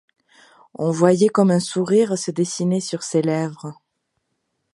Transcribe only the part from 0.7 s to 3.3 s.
On voyait comme un sourire se dessiner sur ses